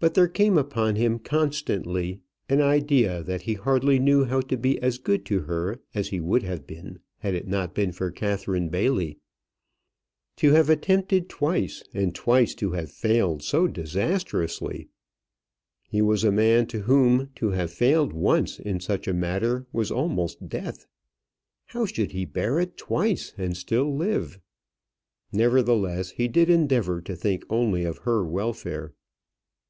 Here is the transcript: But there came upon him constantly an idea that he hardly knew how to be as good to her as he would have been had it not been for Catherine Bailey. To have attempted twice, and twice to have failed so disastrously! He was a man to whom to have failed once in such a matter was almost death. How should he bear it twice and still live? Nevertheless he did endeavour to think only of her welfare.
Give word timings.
But 0.00 0.14
there 0.14 0.26
came 0.26 0.58
upon 0.58 0.96
him 0.96 1.20
constantly 1.20 2.18
an 2.48 2.60
idea 2.60 3.22
that 3.22 3.42
he 3.42 3.54
hardly 3.54 4.00
knew 4.00 4.24
how 4.24 4.40
to 4.40 4.56
be 4.56 4.76
as 4.82 4.98
good 4.98 5.24
to 5.26 5.42
her 5.42 5.78
as 5.94 6.08
he 6.08 6.18
would 6.18 6.42
have 6.42 6.66
been 6.66 6.98
had 7.18 7.32
it 7.32 7.46
not 7.46 7.76
been 7.76 7.92
for 7.92 8.10
Catherine 8.10 8.70
Bailey. 8.70 9.18
To 10.38 10.50
have 10.50 10.68
attempted 10.68 11.28
twice, 11.28 11.84
and 11.94 12.12
twice 12.12 12.56
to 12.56 12.72
have 12.72 12.90
failed 12.90 13.44
so 13.44 13.68
disastrously! 13.68 14.88
He 15.88 16.02
was 16.02 16.24
a 16.24 16.32
man 16.32 16.66
to 16.66 16.80
whom 16.80 17.30
to 17.36 17.50
have 17.50 17.70
failed 17.72 18.12
once 18.12 18.58
in 18.58 18.80
such 18.80 19.06
a 19.06 19.14
matter 19.14 19.64
was 19.70 19.92
almost 19.92 20.48
death. 20.48 20.86
How 21.66 21.86
should 21.86 22.10
he 22.10 22.24
bear 22.24 22.58
it 22.58 22.76
twice 22.76 23.32
and 23.38 23.56
still 23.56 23.94
live? 23.96 24.40
Nevertheless 25.30 26.10
he 26.10 26.26
did 26.26 26.50
endeavour 26.50 27.00
to 27.02 27.14
think 27.14 27.44
only 27.48 27.84
of 27.84 27.98
her 27.98 28.24
welfare. 28.26 28.92